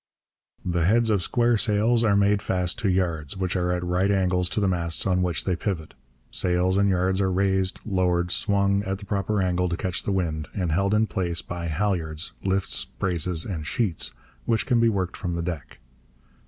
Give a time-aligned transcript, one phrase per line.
[0.65, 4.49] The heads of square sails are made fast to yards, which are at right angles
[4.49, 5.93] to the masts on which they pivot.
[6.31, 10.47] Sails and yards are raised, lowered, swung at the proper angle to catch the wind,
[10.55, 14.11] and held in place by halliards, lifts, braces, and sheets,
[14.45, 15.77] which can be worked from the deck.